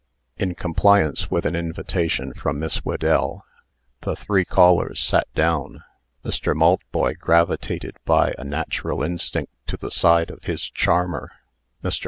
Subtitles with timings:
[0.35, 3.43] In compliance with an invitation from Miss Whedell,
[4.01, 5.83] the three callers sat down.
[6.25, 6.55] Mr.
[6.55, 11.29] Maltboy gravitated by a natural instinct to the side of his charmer.
[11.83, 11.99] Mr.